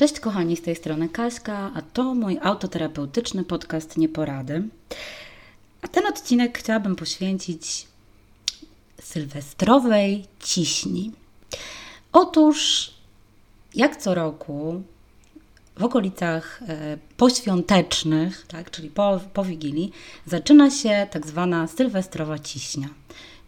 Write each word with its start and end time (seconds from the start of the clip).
Cześć 0.00 0.20
kochani, 0.20 0.56
z 0.56 0.62
tej 0.62 0.76
strony 0.76 1.08
Kaśka, 1.08 1.70
a 1.74 1.82
to 1.82 2.14
mój 2.14 2.38
autoterapeutyczny 2.42 3.44
podcast 3.44 3.96
Nieporady. 3.96 4.68
A 5.82 5.88
ten 5.88 6.06
odcinek 6.06 6.58
chciałabym 6.58 6.96
poświęcić 6.96 7.86
sylwestrowej 9.00 10.24
ciśni. 10.38 11.12
Otóż, 12.12 12.90
jak 13.74 13.96
co 13.96 14.14
roku, 14.14 14.82
w 15.78 15.84
okolicach 15.84 16.62
e, 16.68 16.98
poświątecznych, 17.16 18.46
tak, 18.46 18.70
czyli 18.70 18.90
po, 18.90 19.20
po 19.32 19.44
Wigilii, 19.44 19.92
zaczyna 20.26 20.70
się 20.70 21.06
tak 21.10 21.26
zwana 21.26 21.66
sylwestrowa 21.66 22.38
ciśnia. 22.38 22.88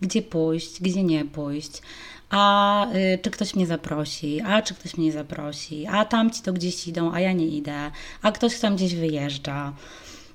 Gdzie 0.03 0.23
pójść, 0.23 0.83
gdzie 0.83 1.03
nie 1.03 1.25
pójść, 1.25 1.83
a 2.31 2.87
y, 2.95 3.19
czy 3.23 3.31
ktoś 3.31 3.55
mnie 3.55 3.67
zaprosi, 3.67 4.41
a 4.41 4.63
czy 4.63 4.75
ktoś 4.75 4.97
mnie 4.97 5.07
nie 5.07 5.13
zaprosi, 5.13 5.87
a 5.87 6.05
tamci 6.05 6.43
to 6.43 6.53
gdzieś 6.53 6.89
idą, 6.89 7.13
a 7.13 7.21
ja 7.21 7.33
nie 7.33 7.47
idę, 7.47 7.91
a 8.23 8.33
ktoś 8.33 8.61
tam 8.61 8.77
gdzieś 8.77 8.95
wyjeżdża 8.95 9.73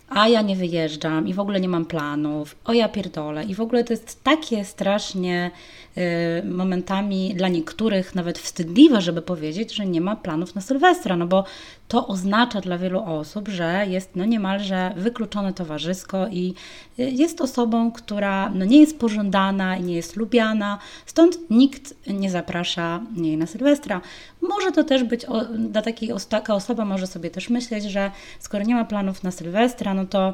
a 0.09 0.27
ja 0.27 0.41
nie 0.41 0.55
wyjeżdżam 0.55 1.27
i 1.27 1.34
w 1.34 1.39
ogóle 1.39 1.59
nie 1.59 1.70
mam 1.70 1.85
planów, 1.85 2.55
o 2.66 2.73
ja 2.73 2.89
pierdolę. 2.89 3.43
I 3.43 3.55
w 3.55 3.61
ogóle 3.61 3.84
to 3.84 3.93
jest 3.93 4.23
takie 4.23 4.66
strasznie 4.66 5.52
y, 5.97 6.02
momentami 6.45 7.33
dla 7.35 7.47
niektórych 7.47 8.16
nawet 8.16 8.39
wstydliwe, 8.39 9.02
żeby 9.02 9.21
powiedzieć, 9.21 9.73
że 9.73 9.85
nie 9.85 10.02
ma 10.02 10.16
planów 10.16 10.55
na 10.55 10.61
Sylwestra, 10.61 11.17
no 11.17 11.27
bo 11.27 11.43
to 11.88 12.07
oznacza 12.07 12.61
dla 12.61 12.77
wielu 12.77 13.03
osób, 13.03 13.47
że 13.47 13.85
jest 13.89 14.16
no 14.16 14.25
niemalże 14.25 14.93
wykluczone 14.97 15.53
towarzysko 15.53 16.27
i 16.27 16.53
y, 16.99 17.03
jest 17.03 17.41
osobą, 17.41 17.91
która 17.91 18.49
no 18.49 18.66
nie 18.66 18.80
jest 18.80 18.99
pożądana 18.99 19.77
i 19.77 19.83
nie 19.83 19.95
jest 19.95 20.16
lubiana, 20.16 20.80
stąd 21.05 21.38
nikt 21.49 21.94
nie 22.08 22.31
zaprasza 22.31 23.02
jej 23.16 23.38
na 23.38 23.45
Sylwestra. 23.45 24.02
Może 24.41 24.71
to 24.71 24.83
też 24.83 25.03
być, 25.03 25.25
dla 25.58 25.81
takiej 25.81 26.09
taka 26.30 26.55
osoba 26.55 26.85
może 26.85 27.08
sobie 27.08 27.30
też 27.30 27.49
myśleć, 27.49 27.83
że 27.83 28.11
skoro 28.39 28.63
nie 28.63 28.75
ma 28.75 28.85
planów 28.85 29.23
na 29.23 29.31
Sylwestra, 29.31 29.94
no 29.98 30.06
to 30.06 30.34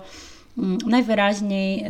mm, 0.57 0.77
najwyraźniej 0.77 1.85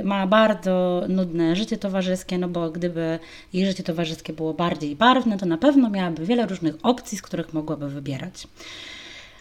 y, 0.00 0.04
ma 0.04 0.26
bardzo 0.26 1.02
nudne 1.08 1.56
życie 1.56 1.76
towarzyskie, 1.76 2.38
no 2.38 2.48
bo 2.48 2.70
gdyby 2.70 3.18
jej 3.52 3.66
życie 3.66 3.82
towarzyskie 3.82 4.32
było 4.32 4.54
bardziej 4.54 4.96
barwne, 4.96 5.38
to 5.38 5.46
na 5.46 5.58
pewno 5.58 5.90
miałaby 5.90 6.26
wiele 6.26 6.46
różnych 6.46 6.74
opcji, 6.82 7.18
z 7.18 7.22
których 7.22 7.54
mogłaby 7.54 7.88
wybierać. 7.88 8.46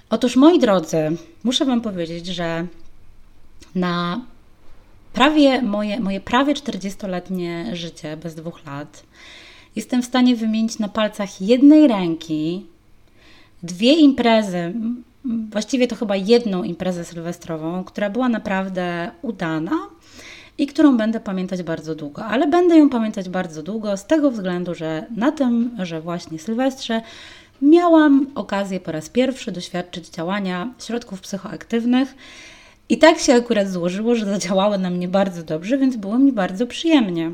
Otóż, 0.09 0.35
moi 0.35 0.59
drodzy, 0.59 0.97
muszę 1.43 1.65
Wam 1.65 1.81
powiedzieć, 1.81 2.25
że 2.25 2.67
na 3.75 4.21
prawie 5.13 5.61
moje, 5.61 5.99
moje 5.99 6.21
prawie 6.21 6.53
40-letnie 6.53 7.75
życie 7.75 8.17
bez 8.17 8.35
dwóch 8.35 8.65
lat 8.65 9.03
jestem 9.75 10.01
w 10.01 10.05
stanie 10.05 10.35
wymienić 10.35 10.79
na 10.79 10.89
palcach 10.89 11.41
jednej 11.41 11.87
ręki 11.87 12.65
dwie 13.63 13.93
imprezy, 13.93 14.73
właściwie 15.51 15.87
to 15.87 15.95
chyba 15.95 16.15
jedną 16.15 16.63
imprezę 16.63 17.05
sylwestrową, 17.05 17.83
która 17.83 18.09
była 18.09 18.29
naprawdę 18.29 19.11
udana 19.21 19.77
i 20.57 20.67
którą 20.67 20.97
będę 20.97 21.19
pamiętać 21.19 21.63
bardzo 21.63 21.95
długo. 21.95 22.25
Ale 22.25 22.47
będę 22.47 22.77
ją 22.77 22.89
pamiętać 22.89 23.29
bardzo 23.29 23.63
długo 23.63 23.97
z 23.97 24.05
tego 24.05 24.31
względu, 24.31 24.75
że 24.75 25.05
na 25.15 25.31
tym, 25.31 25.77
że 25.83 26.01
właśnie 26.01 26.39
Sylwestrze 26.39 27.01
miałam 27.61 28.27
okazję 28.35 28.79
po 28.79 28.91
raz 28.91 29.09
pierwszy 29.09 29.51
doświadczyć 29.51 30.09
działania 30.09 30.73
środków 30.79 31.21
psychoaktywnych. 31.21 32.15
I 32.89 32.97
tak 32.97 33.19
się 33.19 33.33
akurat 33.33 33.69
złożyło, 33.69 34.15
że 34.15 34.25
zadziałały 34.25 34.77
na 34.77 34.89
mnie 34.89 35.07
bardzo 35.07 35.43
dobrze, 35.43 35.77
więc 35.77 35.95
było 35.95 36.19
mi 36.19 36.31
bardzo 36.31 36.67
przyjemnie. 36.67 37.31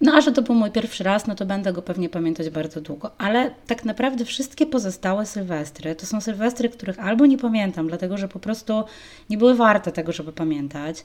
No 0.00 0.12
a 0.14 0.20
że 0.20 0.32
to 0.32 0.42
był 0.42 0.54
mój 0.54 0.70
pierwszy 0.70 1.04
raz, 1.04 1.26
no 1.26 1.34
to 1.34 1.46
będę 1.46 1.72
go 1.72 1.82
pewnie 1.82 2.08
pamiętać 2.08 2.50
bardzo 2.50 2.80
długo. 2.80 3.10
Ale 3.18 3.50
tak 3.66 3.84
naprawdę 3.84 4.24
wszystkie 4.24 4.66
pozostałe 4.66 5.26
sylwestry 5.26 5.94
to 5.94 6.06
są 6.06 6.20
sylwestry, 6.20 6.68
których 6.68 6.98
albo 6.98 7.26
nie 7.26 7.38
pamiętam, 7.38 7.88
dlatego 7.88 8.18
że 8.18 8.28
po 8.28 8.38
prostu 8.38 8.84
nie 9.30 9.38
były 9.38 9.54
warte 9.54 9.92
tego, 9.92 10.12
żeby 10.12 10.32
pamiętać. 10.32 11.04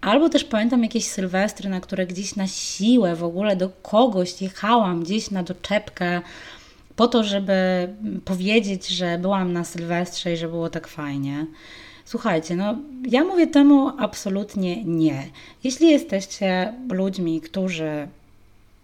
Albo 0.00 0.28
też 0.28 0.44
pamiętam 0.44 0.82
jakieś 0.82 1.06
sylwestry, 1.06 1.68
na 1.68 1.80
które 1.80 2.06
gdzieś 2.06 2.36
na 2.36 2.46
siłę 2.46 3.16
w 3.16 3.24
ogóle 3.24 3.56
do 3.56 3.68
kogoś 3.68 4.42
jechałam, 4.42 5.02
gdzieś 5.02 5.30
na 5.30 5.42
doczepkę, 5.42 6.20
po 6.96 7.08
to, 7.08 7.24
żeby 7.24 7.88
powiedzieć, 8.24 8.88
że 8.88 9.18
byłam 9.18 9.52
na 9.52 9.64
Sylwestrze 9.64 10.32
i 10.32 10.36
że 10.36 10.48
było 10.48 10.70
tak 10.70 10.88
fajnie. 10.88 11.46
Słuchajcie, 12.04 12.56
no 12.56 12.78
ja 13.08 13.24
mówię 13.24 13.46
temu 13.46 13.92
absolutnie 13.98 14.84
nie. 14.84 15.28
Jeśli 15.64 15.90
jesteście 15.90 16.72
ludźmi, 16.90 17.40
którzy 17.40 18.08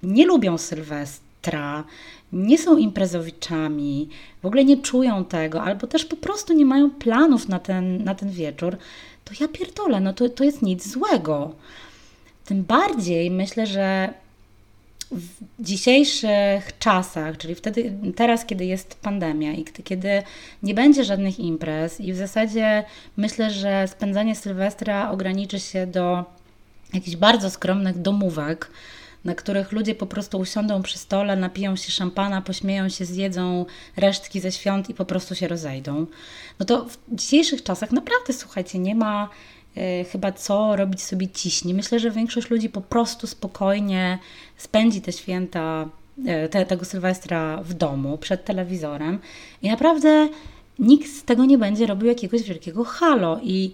nie 0.02 0.26
lubią 0.26 0.58
Sylwestra, 0.58 1.84
nie 2.32 2.58
są 2.58 2.76
imprezowiczami, 2.76 4.08
w 4.42 4.46
ogóle 4.46 4.64
nie 4.64 4.76
czują 4.76 5.24
tego, 5.24 5.62
albo 5.62 5.86
też 5.86 6.04
po 6.04 6.16
prostu 6.16 6.52
nie 6.52 6.66
mają 6.66 6.90
planów 6.90 7.48
na 7.48 7.58
ten, 7.58 8.04
na 8.04 8.14
ten 8.14 8.30
wieczór, 8.30 8.76
to 9.24 9.32
ja 9.40 9.48
pierdolę, 9.48 10.00
no 10.00 10.12
to, 10.12 10.28
to 10.28 10.44
jest 10.44 10.62
nic 10.62 10.88
złego. 10.88 11.54
Tym 12.44 12.62
bardziej 12.62 13.30
myślę, 13.30 13.66
że 13.66 14.14
w 15.10 15.28
dzisiejszych 15.60 16.78
czasach, 16.78 17.36
czyli 17.36 17.54
wtedy, 17.54 17.92
teraz, 18.16 18.46
kiedy 18.46 18.64
jest 18.64 18.94
pandemia 18.94 19.52
i 19.52 19.64
kiedy 19.64 20.22
nie 20.62 20.74
będzie 20.74 21.04
żadnych 21.04 21.40
imprez, 21.40 22.00
i 22.00 22.12
w 22.12 22.16
zasadzie 22.16 22.84
myślę, 23.16 23.50
że 23.50 23.88
spędzanie 23.88 24.34
Sylwestra 24.36 25.10
ograniczy 25.10 25.60
się 25.60 25.86
do 25.86 26.24
jakichś 26.94 27.16
bardzo 27.16 27.50
skromnych 27.50 27.98
domówek, 27.98 28.70
na 29.24 29.34
których 29.34 29.72
ludzie 29.72 29.94
po 29.94 30.06
prostu 30.06 30.38
usiądą 30.38 30.82
przy 30.82 30.98
stole, 30.98 31.36
napiją 31.36 31.76
się 31.76 31.92
szampana, 31.92 32.42
pośmieją 32.42 32.88
się, 32.88 33.04
zjedzą 33.04 33.66
resztki 33.96 34.40
ze 34.40 34.52
świąt 34.52 34.90
i 34.90 34.94
po 34.94 35.04
prostu 35.04 35.34
się 35.34 35.48
rozejdą. 35.48 36.06
No 36.58 36.66
to 36.66 36.84
w 36.84 36.98
dzisiejszych 37.08 37.62
czasach 37.62 37.92
naprawdę, 37.92 38.32
słuchajcie, 38.32 38.78
nie 38.78 38.94
ma 38.94 39.28
y, 39.76 40.04
chyba 40.12 40.32
co 40.32 40.76
robić 40.76 41.02
sobie 41.02 41.28
ciśni. 41.28 41.74
Myślę, 41.74 41.98
że 42.00 42.10
większość 42.10 42.50
ludzi 42.50 42.68
po 42.68 42.80
prostu 42.80 43.26
spokojnie 43.26 44.18
spędzi 44.56 45.00
te 45.00 45.12
święta, 45.12 45.88
y, 46.18 46.48
te, 46.48 46.66
tego 46.66 46.84
Sylwestra 46.84 47.62
w 47.62 47.74
domu, 47.74 48.18
przed 48.18 48.44
telewizorem 48.44 49.18
i 49.62 49.70
naprawdę 49.70 50.28
nikt 50.78 51.08
z 51.08 51.24
tego 51.24 51.44
nie 51.44 51.58
będzie 51.58 51.86
robił 51.86 52.08
jakiegoś 52.08 52.42
wielkiego 52.42 52.84
halo 52.84 53.40
i 53.42 53.72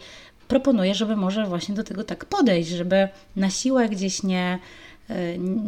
proponuję, 0.49 0.95
żeby 0.95 1.17
może 1.17 1.47
właśnie 1.47 1.75
do 1.75 1.85
tego 1.85 2.05
tak 2.05 2.25
podejść, 2.25 2.71
żeby 2.71 3.09
na 3.37 3.51
siłę 3.51 3.89
gdzieś 3.89 4.23
nie 4.23 4.59
E, 4.59 4.88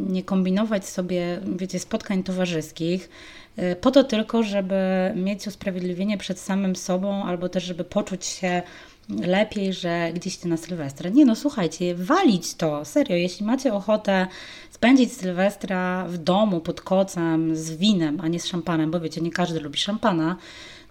nie 0.08 0.22
kombinować 0.22 0.88
sobie, 0.88 1.40
wiecie, 1.56 1.78
spotkań 1.78 2.22
towarzyskich, 2.22 3.10
e, 3.56 3.76
po 3.76 3.90
to 3.90 4.04
tylko, 4.04 4.42
żeby 4.42 4.74
mieć 5.16 5.46
usprawiedliwienie 5.46 6.18
przed 6.18 6.38
samym 6.38 6.76
sobą, 6.76 7.24
albo 7.24 7.48
też, 7.48 7.64
żeby 7.64 7.84
poczuć 7.84 8.26
się 8.26 8.62
lepiej, 9.08 9.72
że 9.72 10.10
gdzieś 10.14 10.36
ty 10.36 10.48
na 10.48 10.56
Sylwestra. 10.56 11.10
Nie 11.10 11.24
no, 11.24 11.36
słuchajcie, 11.36 11.94
walić 11.94 12.54
to, 12.54 12.84
serio, 12.84 13.16
jeśli 13.16 13.46
macie 13.46 13.74
ochotę 13.74 14.26
spędzić 14.70 15.12
Sylwestra 15.12 16.06
w 16.08 16.18
domu 16.18 16.60
pod 16.60 16.80
kocem 16.80 17.56
z 17.56 17.70
winem, 17.70 18.20
a 18.20 18.28
nie 18.28 18.40
z 18.40 18.46
szampanem, 18.46 18.90
bo 18.90 19.00
wiecie, 19.00 19.20
nie 19.20 19.30
każdy 19.30 19.60
lubi 19.60 19.78
szampana, 19.78 20.36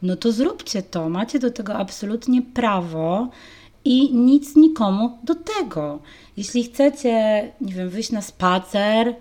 no 0.02 0.16
to 0.16 0.32
zróbcie 0.32 0.82
to, 0.82 1.10
macie 1.10 1.40
do 1.40 1.52
tego 1.52 1.76
absolutnie 1.76 2.42
prawo 2.42 3.30
i 3.86 4.16
nic 4.16 4.56
nikomu 4.56 5.18
do 5.24 5.36
tego. 5.36 6.00
Jeśli 6.38 6.64
chcecie, 6.64 7.12
nie 7.62 7.74
wiem, 7.74 7.90
wyjść 7.90 8.12
na 8.12 8.22
spacer 8.22 9.16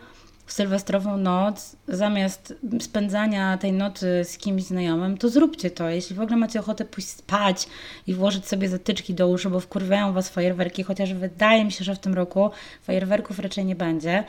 w 0.47 0.53
sylwestrową 0.53 1.17
noc, 1.17 1.77
zamiast 1.89 2.55
spędzania 2.81 3.59
tej 3.59 3.73
nocy 3.73 4.23
z 4.25 4.39
kimś 4.39 4.63
znajomym, 4.63 5.19
to 5.19 5.29
zróbcie 5.29 5.71
to. 5.71 5.89
Jeśli 5.89 6.17
w 6.17 6.21
ogóle 6.21 6.37
macie 6.37 6.61
ochotę 6.61 6.85
pójść 6.85 7.09
spać 7.09 7.69
i 8.07 8.15
włożyć 8.15 8.47
sobie 8.47 8.69
zatyczki 8.69 9.15
do 9.15 9.29
uszu, 9.29 9.51
bo 9.51 9.61
wkurwiają 9.61 10.13
Was 10.13 10.29
fajerwerki, 10.29 10.83
chociaż 10.83 11.15
wydaje 11.15 11.65
mi 11.65 11.73
się, 11.73 11.85
że 11.85 11.95
w 11.95 11.99
tym 11.99 12.15
roku 12.15 12.51
fajerwerków 12.83 13.39
raczej 13.39 13.65
nie 13.65 13.77
będzie, 13.77 14.25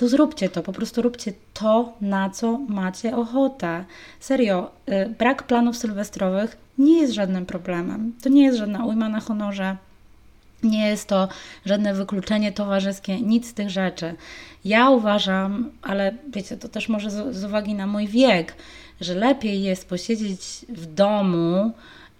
to 0.00 0.08
zróbcie 0.08 0.48
to, 0.48 0.62
po 0.62 0.72
prostu 0.72 1.02
róbcie 1.02 1.32
to, 1.54 1.92
na 2.00 2.30
co 2.30 2.58
macie 2.68 3.16
ochotę. 3.16 3.84
Serio, 4.20 4.70
y, 4.88 5.14
brak 5.18 5.42
planów 5.42 5.76
sylwestrowych 5.76 6.56
nie 6.78 7.00
jest 7.00 7.12
żadnym 7.14 7.46
problemem. 7.46 8.12
To 8.22 8.28
nie 8.28 8.44
jest 8.44 8.58
żadna 8.58 8.84
ujma 8.84 9.08
na 9.08 9.20
honorze. 9.20 9.76
Nie 10.62 10.88
jest 10.88 11.08
to 11.08 11.28
żadne 11.66 11.94
wykluczenie 11.94 12.52
towarzyskie, 12.52 13.20
nic 13.20 13.48
z 13.48 13.54
tych 13.54 13.70
rzeczy. 13.70 14.14
Ja 14.64 14.90
uważam, 14.90 15.70
ale 15.82 16.14
wiecie, 16.28 16.56
to 16.56 16.68
też 16.68 16.88
może 16.88 17.10
z, 17.10 17.36
z 17.36 17.44
uwagi 17.44 17.74
na 17.74 17.86
mój 17.86 18.08
wiek, 18.08 18.54
że 19.00 19.14
lepiej 19.14 19.62
jest 19.62 19.88
posiedzieć 19.88 20.40
w 20.68 20.94
domu 20.94 21.72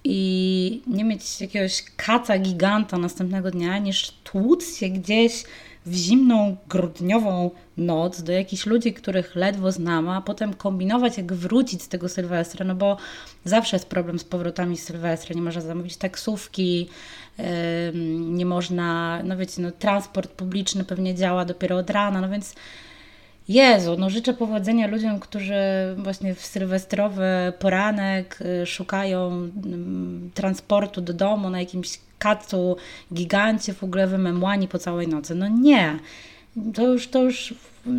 i 0.04 0.82
nie 0.86 1.04
mieć 1.04 1.40
jakiegoś 1.40 1.84
kaca 1.96 2.38
giganta 2.38 2.98
następnego 2.98 3.50
dnia, 3.50 3.78
niż 3.78 4.10
tłuc 4.24 4.76
się 4.76 4.88
gdzieś 4.88 5.44
w 5.86 5.94
zimną, 5.94 6.56
grudniową 6.68 7.50
noc 7.76 8.22
do 8.22 8.32
jakichś 8.32 8.66
ludzi, 8.66 8.92
których 8.92 9.36
ledwo 9.36 9.72
znam, 9.72 10.08
a 10.08 10.20
potem 10.22 10.54
kombinować, 10.54 11.16
jak 11.16 11.32
wrócić 11.32 11.82
z 11.82 11.88
tego 11.88 12.08
Sylwestra, 12.08 12.66
no 12.66 12.74
bo 12.74 12.96
zawsze 13.44 13.76
jest 13.76 13.88
problem 13.88 14.18
z 14.18 14.24
powrotami 14.24 14.76
z 14.76 14.82
Sylwestra, 14.82 15.34
nie 15.34 15.42
można 15.42 15.62
zamówić 15.62 15.96
taksówki, 15.96 16.88
nie 18.18 18.46
można, 18.46 19.20
no 19.24 19.36
wiecie, 19.36 19.62
no 19.62 19.70
transport 19.70 20.30
publiczny 20.30 20.84
pewnie 20.84 21.14
działa 21.14 21.44
dopiero 21.44 21.76
od 21.76 21.90
rana, 21.90 22.20
no 22.20 22.28
więc 22.28 22.54
Jezu, 23.48 23.96
no 23.98 24.10
życzę 24.10 24.34
powodzenia 24.34 24.86
ludziom, 24.86 25.20
którzy 25.20 25.54
właśnie 25.96 26.34
w 26.34 26.46
sylwestrowy 26.46 27.52
poranek 27.58 28.38
y, 28.62 28.66
szukają 28.66 29.28
mm, 29.28 30.30
transportu 30.34 31.00
do 31.00 31.12
domu 31.12 31.50
na 31.50 31.60
jakimś 31.60 31.98
kacu, 32.18 32.76
gigancie, 33.14 33.74
w 33.74 33.84
ogóle 33.84 34.06
wymemłani 34.06 34.68
po 34.68 34.78
całej 34.78 35.08
nocy. 35.08 35.34
No 35.34 35.48
nie, 35.48 35.98
to 36.74 36.86
już, 36.86 37.08
to 37.08 37.22
już, 37.22 37.54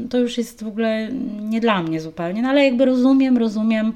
to 0.09 0.17
już 0.17 0.37
jest 0.37 0.63
w 0.63 0.67
ogóle 0.67 1.11
nie 1.41 1.61
dla 1.61 1.83
mnie 1.83 2.01
zupełnie, 2.01 2.41
no 2.41 2.49
ale 2.49 2.65
jakby 2.65 2.85
rozumiem, 2.85 3.37
rozumiem, 3.37 3.93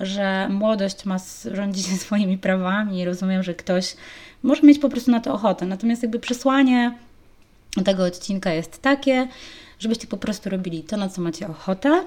że 0.00 0.48
młodość 0.48 1.04
ma 1.04 1.16
rządzić 1.52 1.86
się 1.86 1.96
swoimi 2.06 2.38
prawami 2.38 2.98
i 2.98 3.04
rozumiem, 3.04 3.42
że 3.42 3.54
ktoś 3.54 3.96
może 4.42 4.62
mieć 4.62 4.78
po 4.78 4.88
prostu 4.88 5.10
na 5.10 5.20
to 5.20 5.34
ochotę. 5.34 5.66
Natomiast 5.66 6.02
jakby 6.02 6.18
przesłanie 6.18 6.94
tego 7.84 8.04
odcinka 8.04 8.52
jest 8.52 8.82
takie, 8.82 9.28
żebyście 9.80 10.06
po 10.06 10.16
prostu 10.16 10.50
robili 10.50 10.82
to, 10.82 10.96
na 10.96 11.08
co 11.08 11.22
macie 11.22 11.48
ochotę, 11.48 12.04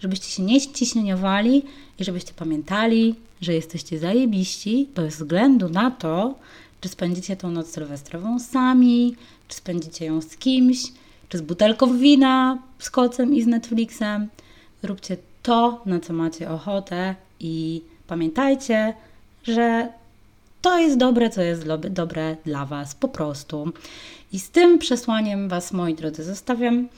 żebyście 0.00 0.26
się 0.26 0.42
nie 0.42 0.60
ściśnieniowali 0.60 1.62
i 1.98 2.04
żebyście 2.04 2.32
pamiętali, 2.34 3.14
że 3.40 3.54
jesteście 3.54 3.98
zajebiści 3.98 4.88
bez 4.94 5.16
względu 5.16 5.68
na 5.68 5.90
to, 5.90 6.34
czy 6.80 6.88
spędzicie 6.88 7.36
tą 7.36 7.50
noc 7.50 7.70
sylwestrową 7.70 8.38
sami, 8.38 9.16
czy 9.48 9.56
spędzicie 9.56 10.04
ją 10.04 10.20
z 10.20 10.36
kimś, 10.36 10.82
czy 11.28 11.38
z 11.38 11.40
butelką 11.40 11.98
wina, 11.98 12.58
z 12.78 12.90
kocem 12.90 13.34
i 13.34 13.42
z 13.42 13.46
Netflixem. 13.46 14.28
Róbcie 14.82 15.16
to, 15.42 15.82
na 15.86 16.00
co 16.00 16.12
macie 16.12 16.50
ochotę 16.50 17.14
i 17.40 17.82
pamiętajcie, 18.06 18.94
że 19.44 19.88
to 20.62 20.78
jest 20.78 20.96
dobre, 20.96 21.30
co 21.30 21.42
jest 21.42 21.64
dobre 21.90 22.36
dla 22.44 22.66
Was 22.66 22.94
po 22.94 23.08
prostu. 23.08 23.72
I 24.32 24.40
z 24.40 24.50
tym 24.50 24.78
przesłaniem 24.78 25.48
Was, 25.48 25.72
moi 25.72 25.94
drodzy, 25.94 26.24
zostawiam. 26.24 26.88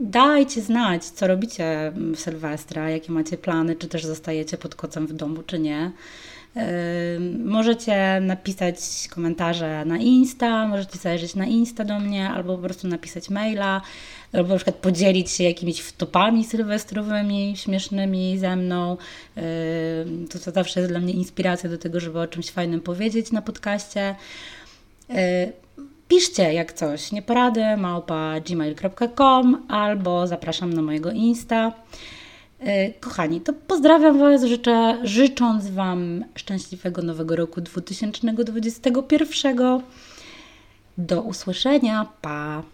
Dajcie 0.00 0.62
znać, 0.62 1.04
co 1.04 1.26
robicie 1.26 1.92
w 1.96 2.20
Sylwestra, 2.20 2.90
jakie 2.90 3.12
macie 3.12 3.38
plany, 3.38 3.76
czy 3.76 3.88
też 3.88 4.04
zostajecie 4.04 4.58
pod 4.58 4.74
kocem 4.74 5.06
w 5.06 5.12
domu, 5.12 5.42
czy 5.42 5.58
nie. 5.58 5.90
Możecie 7.44 8.20
napisać 8.20 8.76
komentarze 9.10 9.84
na 9.84 9.98
Insta, 9.98 10.68
możecie 10.68 10.98
zajrzeć 10.98 11.34
na 11.34 11.46
Insta 11.46 11.84
do 11.84 12.00
mnie, 12.00 12.30
albo 12.30 12.56
po 12.56 12.62
prostu 12.62 12.88
napisać 12.88 13.30
maila, 13.30 13.80
albo 14.32 14.48
na 14.48 14.56
przykład 14.56 14.76
podzielić 14.76 15.30
się 15.30 15.44
jakimiś 15.44 15.80
wtopami 15.80 16.44
sylwestrowymi, 16.44 17.54
śmiesznymi 17.56 18.38
ze 18.38 18.56
mną. 18.56 18.96
To, 20.30 20.38
to 20.38 20.50
zawsze 20.50 20.80
jest 20.80 20.92
dla 20.92 21.00
mnie 21.00 21.12
inspiracja 21.12 21.70
do 21.70 21.78
tego, 21.78 22.00
żeby 22.00 22.20
o 22.20 22.26
czymś 22.26 22.50
fajnym 22.50 22.80
powiedzieć 22.80 23.32
na 23.32 23.42
podcaście. 23.42 24.14
Piszcie 26.08 26.52
jak 26.52 26.72
coś, 26.72 27.12
nieporady 27.12 27.76
małpa 27.76 28.40
gmail.com 28.40 29.66
albo 29.68 30.26
zapraszam 30.26 30.72
na 30.72 30.82
mojego 30.82 31.10
Insta. 31.10 31.72
E, 32.60 32.92
kochani, 32.92 33.40
to 33.40 33.52
pozdrawiam 33.52 34.18
Was, 34.18 34.44
życzę, 34.44 34.98
życząc 35.02 35.70
Wam 35.70 36.24
szczęśliwego 36.34 37.02
nowego 37.02 37.36
roku 37.36 37.60
2021. 37.60 39.80
Do 40.98 41.22
usłyszenia, 41.22 42.06
pa! 42.22 42.73